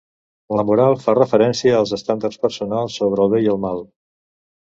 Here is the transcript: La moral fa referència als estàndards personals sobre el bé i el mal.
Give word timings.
La 0.59 0.61
moral 0.67 0.95
fa 1.01 1.13
referència 1.17 1.75
als 1.81 1.91
estàndards 1.97 2.41
personals 2.45 2.95
sobre 3.01 3.27
el 3.27 3.31
bé 3.35 3.45
i 3.49 3.51
el 3.55 3.61
mal. 3.67 3.85